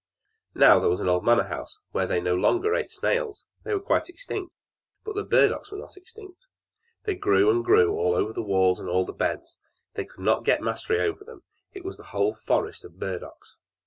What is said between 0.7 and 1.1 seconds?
there was an